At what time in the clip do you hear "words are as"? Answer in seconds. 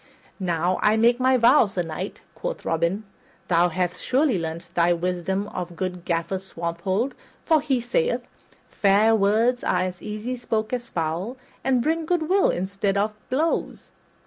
9.13-10.01